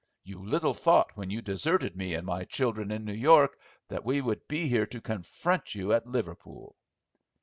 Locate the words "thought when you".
0.73-1.43